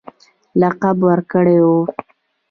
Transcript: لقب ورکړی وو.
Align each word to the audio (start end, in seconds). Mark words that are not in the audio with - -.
لقب 0.61 0.97
ورکړی 1.09 1.57
وو. 1.65 1.79